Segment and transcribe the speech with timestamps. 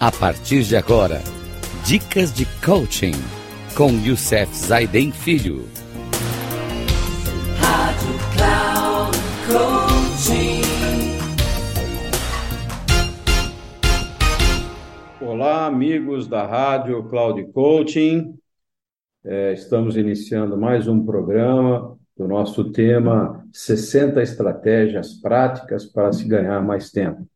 [0.00, 1.20] A partir de agora,
[1.84, 3.14] dicas de coaching
[3.76, 5.64] com Youssef Zaiden Filho.
[7.58, 10.62] Rádio Cloud Coaching.
[15.20, 18.38] Olá, amigos da Rádio Cloud Coaching.
[19.24, 26.64] É, estamos iniciando mais um programa do nosso tema 60 estratégias práticas para se ganhar
[26.64, 27.26] mais tempo.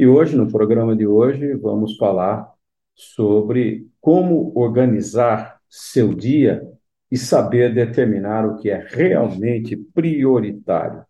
[0.00, 2.50] E hoje, no programa de hoje, vamos falar
[2.94, 6.66] sobre como organizar seu dia
[7.10, 11.04] e saber determinar o que é realmente prioritário.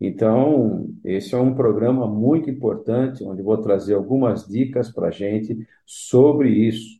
[0.00, 5.56] Então, esse é um programa muito importante, onde vou trazer algumas dicas para a gente
[5.86, 6.98] sobre isso,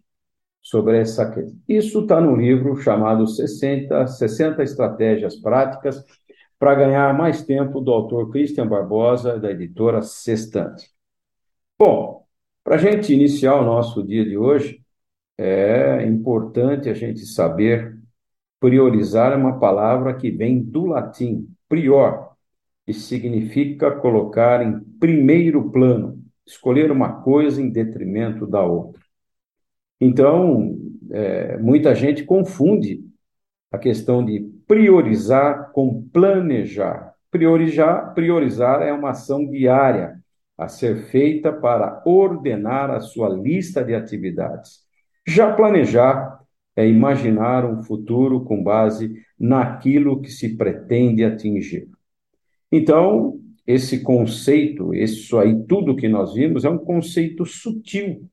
[0.62, 1.58] sobre essa questão.
[1.68, 6.04] Isso está no livro chamado 60, 60 Estratégias Práticas
[6.56, 10.94] para Ganhar Mais Tempo, do autor Christian Barbosa, da editora Sextante.
[11.78, 12.24] Bom,
[12.64, 14.82] para a gente iniciar o nosso dia de hoje,
[15.36, 17.98] é importante a gente saber
[18.58, 22.34] priorizar uma palavra que vem do latim, prior,
[22.86, 29.02] que significa colocar em primeiro plano, escolher uma coisa em detrimento da outra.
[30.00, 30.78] Então,
[31.10, 33.04] é, muita gente confunde
[33.70, 37.14] a questão de priorizar com planejar.
[37.30, 40.24] Priorizar, priorizar é uma ação diária
[40.56, 44.80] a ser feita para ordenar a sua lista de atividades.
[45.26, 46.40] Já planejar
[46.74, 51.88] é imaginar um futuro com base naquilo que se pretende atingir.
[52.70, 58.28] Então, esse conceito, isso aí tudo que nós vimos é um conceito sutil,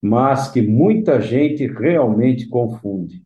[0.00, 3.22] mas que muita gente realmente confunde.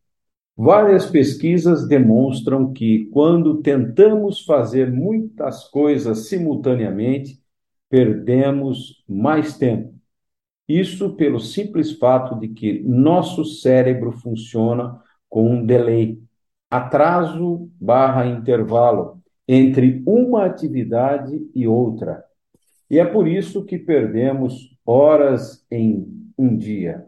[0.56, 7.40] Várias pesquisas demonstram que quando tentamos fazer muitas coisas simultaneamente,
[7.88, 9.95] perdemos mais tempo.
[10.68, 16.18] Isso pelo simples fato de que nosso cérebro funciona com um delay,
[16.70, 22.24] atraso barra intervalo entre uma atividade e outra.
[22.90, 26.06] E é por isso que perdemos horas em
[26.39, 27.06] um dia.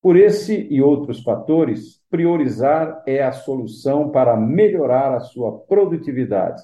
[0.00, 6.62] Por esse e outros fatores, priorizar é a solução para melhorar a sua produtividade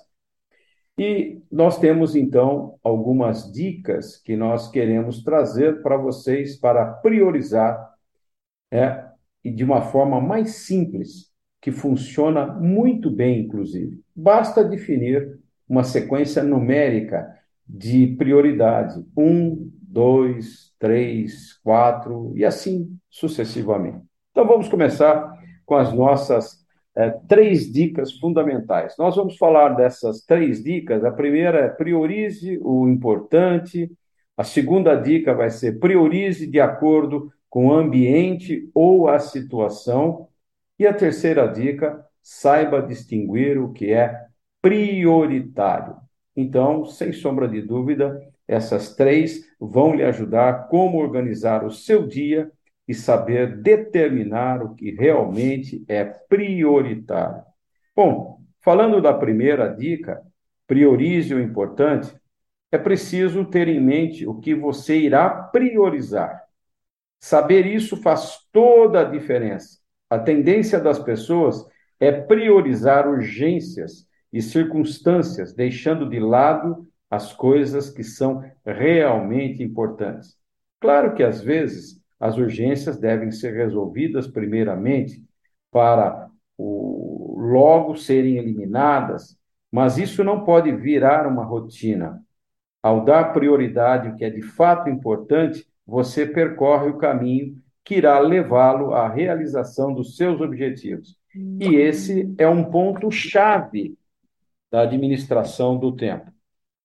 [0.98, 7.92] e nós temos então algumas dicas que nós queremos trazer para vocês para priorizar
[8.70, 9.06] é,
[9.44, 14.00] e de uma forma mais simples, que funciona muito bem, inclusive.
[14.14, 15.38] Basta definir
[15.68, 17.26] uma sequência numérica
[17.66, 24.04] de prioridade: um, dois, três, quatro e assim sucessivamente.
[24.30, 26.61] Então vamos começar com as nossas
[26.94, 28.96] é, três dicas fundamentais.
[28.98, 31.04] Nós vamos falar dessas três dicas.
[31.04, 33.90] A primeira é priorize o importante.
[34.36, 40.28] A segunda dica vai ser priorize de acordo com o ambiente ou a situação.
[40.78, 44.26] E a terceira dica, saiba distinguir o que é
[44.60, 45.96] prioritário.
[46.36, 52.50] Então, sem sombra de dúvida, essas três vão lhe ajudar como organizar o seu dia
[52.86, 57.42] e saber determinar o que realmente é prioritário.
[57.94, 60.20] Bom, falando da primeira dica,
[60.66, 62.14] priorize o importante,
[62.70, 66.42] é preciso ter em mente o que você irá priorizar.
[67.20, 69.78] Saber isso faz toda a diferença.
[70.10, 71.64] A tendência das pessoas
[72.00, 80.36] é priorizar urgências e circunstâncias, deixando de lado as coisas que são realmente importantes.
[80.80, 85.20] Claro que às vezes as urgências devem ser resolvidas primeiramente
[85.72, 89.36] para o, logo serem eliminadas,
[89.72, 92.22] mas isso não pode virar uma rotina.
[92.80, 98.20] Ao dar prioridade ao que é de fato importante, você percorre o caminho que irá
[98.20, 101.16] levá-lo à realização dos seus objetivos.
[101.34, 103.98] E esse é um ponto-chave
[104.70, 106.30] da administração do tempo.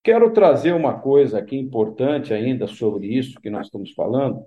[0.04, 4.44] Quero trazer uma coisa aqui importante ainda sobre isso que nós estamos falando,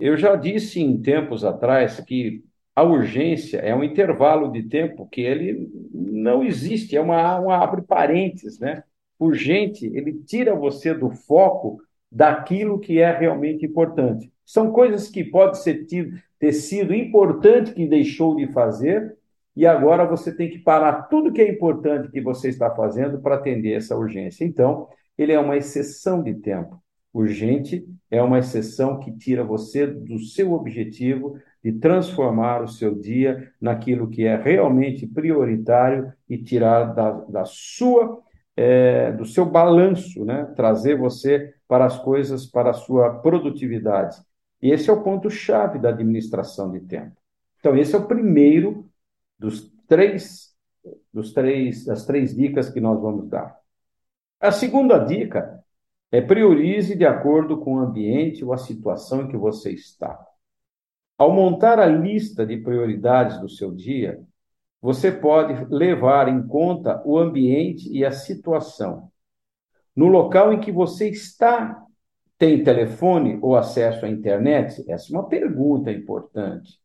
[0.00, 2.42] eu já disse em tempos atrás que
[2.74, 7.82] a urgência é um intervalo de tempo que ele não existe, é uma, uma abre
[7.82, 8.82] parênteses, né?
[9.18, 14.32] Urgente, ele tira você do foco daquilo que é realmente importante.
[14.44, 19.14] São coisas que pode ser tido, ter sido importante que deixou de fazer
[19.54, 23.34] e agora você tem que parar tudo que é importante que você está fazendo para
[23.34, 24.44] atender essa urgência.
[24.44, 24.88] Então,
[25.18, 26.82] ele é uma exceção de tempo.
[27.12, 33.52] Urgente é uma exceção que tira você do seu objetivo de transformar o seu dia
[33.60, 38.22] naquilo que é realmente prioritário e tirar da, da sua
[38.56, 40.44] é, do seu balanço, né?
[40.56, 44.18] trazer você para as coisas, para a sua produtividade.
[44.60, 47.16] E esse é o ponto-chave da administração de tempo.
[47.58, 48.86] Então, esse é o primeiro
[49.38, 50.54] dos três,
[51.12, 53.56] dos três, das três dicas que nós vamos dar.
[54.38, 55.62] A segunda dica
[56.12, 60.18] é priorize de acordo com o ambiente ou a situação em que você está.
[61.16, 64.20] Ao montar a lista de prioridades do seu dia,
[64.80, 69.10] você pode levar em conta o ambiente e a situação.
[69.94, 71.84] No local em que você está,
[72.38, 74.82] tem telefone ou acesso à internet?
[74.90, 76.80] Essa é uma pergunta importante.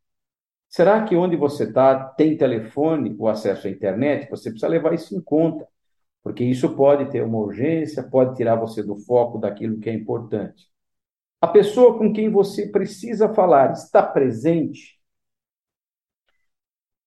[0.68, 4.28] Será que onde você está tem telefone ou acesso à internet?
[4.28, 5.66] Você precisa levar isso em conta,
[6.26, 10.66] porque isso pode ter uma urgência, pode tirar você do foco daquilo que é importante.
[11.40, 14.98] A pessoa com quem você precisa falar está presente?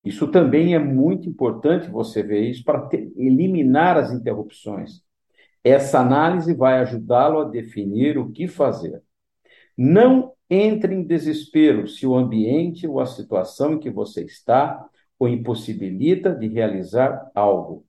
[0.06, 5.04] Isso também é muito importante você ver isso para ter, eliminar as interrupções.
[5.66, 9.04] Essa análise vai ajudá-lo a definir o que fazer.
[9.78, 14.90] Não entre em desespero se o ambiente ou a situação em que você está
[15.20, 17.89] o impossibilita de realizar algo.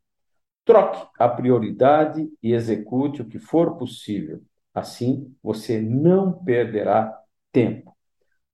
[0.70, 4.40] Troque a prioridade e execute o que for possível.
[4.72, 7.12] Assim, você não perderá
[7.50, 7.92] tempo.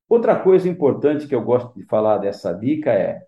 [0.09, 3.23] Outra coisa importante que eu gosto de falar dessa dica é: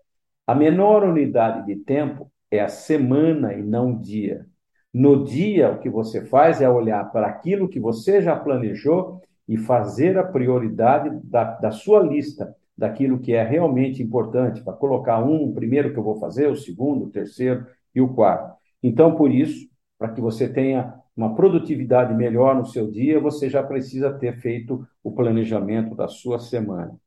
[0.47, 4.47] a menor unidade de tempo é a semana e não o dia.
[4.91, 9.55] No dia, o que você faz é olhar para aquilo que você já planejou e
[9.55, 15.43] fazer a prioridade da, da sua lista, daquilo que é realmente importante, para colocar um,
[15.43, 18.58] o primeiro que eu vou fazer, o segundo, o terceiro e o quarto.
[18.81, 19.67] Então, por isso,
[19.97, 24.87] para que você tenha uma produtividade melhor no seu dia, você já precisa ter feito
[25.03, 26.97] o planejamento da sua semana.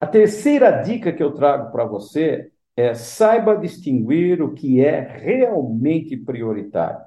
[0.00, 6.16] A terceira dica que eu trago para você é saiba distinguir o que é realmente
[6.16, 7.00] prioritário.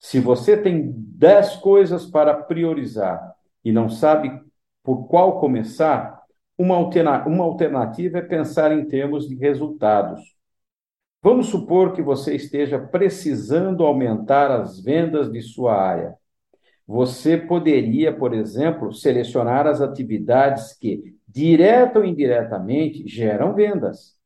[0.00, 3.34] Se você tem dez coisas para priorizar
[3.64, 4.32] e não sabe
[4.82, 6.20] por qual começar,
[6.56, 6.78] uma,
[7.26, 10.20] uma alternativa é pensar em termos de resultados.
[11.22, 16.16] Vamos supor que você esteja precisando aumentar as vendas de sua área.
[16.86, 24.18] Você poderia, por exemplo, selecionar as atividades que, direta ou indiretamente, geram vendas.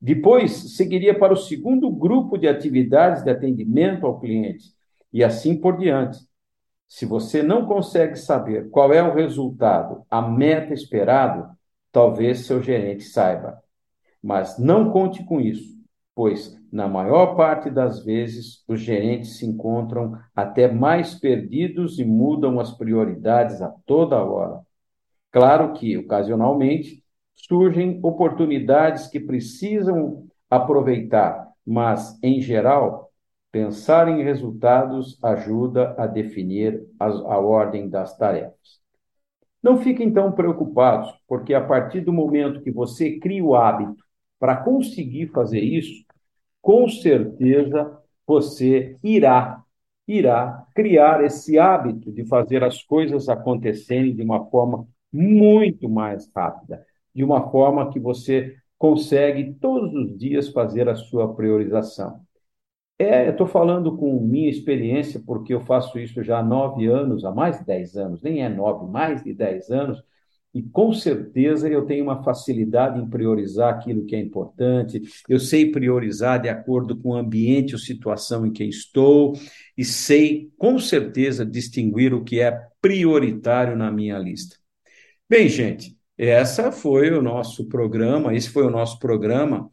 [0.00, 4.72] Depois, seguiria para o segundo grupo de atividades de atendimento ao cliente,
[5.12, 6.20] e assim por diante.
[6.86, 11.50] Se você não consegue saber qual é o resultado, a meta esperado,
[11.90, 13.60] talvez seu gerente saiba.
[14.22, 15.77] Mas não conte com isso,
[16.18, 22.58] pois, na maior parte das vezes, os gerentes se encontram até mais perdidos e mudam
[22.58, 24.58] as prioridades a toda hora.
[25.30, 27.04] Claro que, ocasionalmente,
[27.36, 33.08] surgem oportunidades que precisam aproveitar, mas, em geral,
[33.50, 38.78] Pensar em resultados ajuda a definir as, a ordem das tarefas.
[39.62, 44.04] Não fiquem tão preocupados, porque a partir do momento que você cria o hábito
[44.38, 46.04] para conseguir fazer isso,
[46.62, 49.62] com certeza você irá
[50.06, 56.84] irá criar esse hábito de fazer as coisas acontecerem de uma forma muito mais rápida,
[57.14, 62.20] de uma forma que você consegue todos os dias fazer a sua priorização.
[62.98, 67.24] É, eu estou falando com minha experiência, porque eu faço isso já há nove anos,
[67.24, 70.02] há mais de dez anos, nem é nove, mais de dez anos,
[70.58, 75.70] e com certeza eu tenho uma facilidade em priorizar aquilo que é importante, eu sei
[75.70, 79.38] priorizar de acordo com o ambiente ou situação em que estou,
[79.76, 84.56] e sei com certeza distinguir o que é prioritário na minha lista.
[85.30, 89.70] Bem, gente, essa foi o nosso programa, esse foi o nosso programa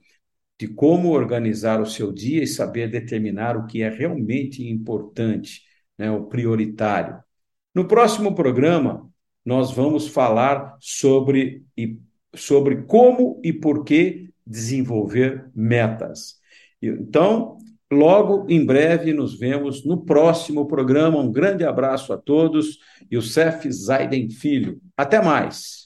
[0.59, 5.63] de como organizar o seu dia e saber determinar o que é realmente importante,
[5.97, 7.17] né, o prioritário.
[7.73, 9.09] No próximo programa,
[9.45, 11.63] nós vamos falar sobre,
[12.33, 16.35] sobre como e por que desenvolver metas.
[16.81, 17.57] Então,
[17.91, 21.19] logo em breve nos vemos no próximo programa.
[21.19, 24.81] Um grande abraço a todos e o Cef Zaiden Filho.
[24.97, 25.85] Até mais.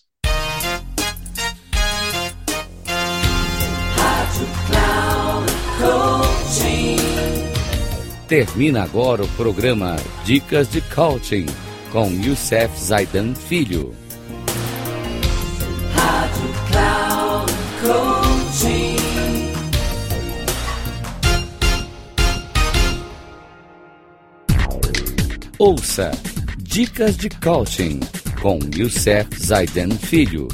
[8.27, 11.47] Termina agora o programa Dicas de Coaching
[11.91, 13.95] com Youssef Zaidan Filho.
[15.93, 17.19] Rádio Cloud.
[25.57, 26.11] Ouça
[26.57, 27.99] Dicas de Coaching
[28.41, 30.47] com Youssef Zaidan Filho.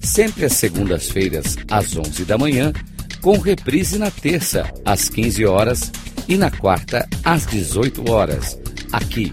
[0.00, 2.72] Sempre às segundas-feiras, às 11 da manhã,
[3.20, 5.90] com reprise na terça, às 15 horas
[6.28, 8.58] e na quarta, às 18 horas,
[8.92, 9.32] aqui